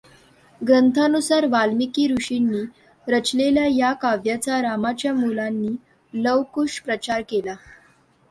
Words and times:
ग्रंथानुसार 0.61 1.45
वाल्मीकी 1.47 2.07
ऋषींनी 2.07 2.61
रचलेल्या 3.07 3.65
या 3.67 3.91
काव्याचा 3.93 4.61
रामाच्या 4.61 5.13
मुलांनी 5.13 5.75
लव 6.13 6.41
कुश 6.43 6.79
प्रचार 6.81 7.21
केला. 7.29 7.55